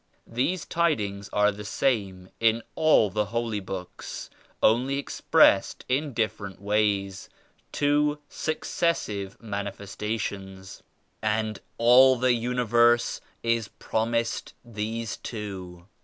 These 0.25 0.65
tidings 0.65 1.29
are 1.31 1.51
the 1.51 1.63
same 1.63 2.27
in 2.39 2.63
all 2.73 3.11
the 3.11 3.25
Holy 3.25 3.59
Books; 3.59 4.31
only 4.63 4.97
expressed 4.97 5.85
in 5.87 6.11
different 6.13 6.59
ways;— 6.59 7.29
two 7.71 8.17
successive 8.27 9.39
Manifestations. 9.39 10.81
And 11.21 11.59
all 11.77 12.15
the 12.15 12.33
Universe 12.33 13.21
is 13.43 13.67
promised 13.67 14.55
these 14.65 15.17
two. 15.17 15.85